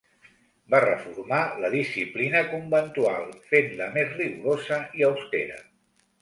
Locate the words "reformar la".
0.83-1.69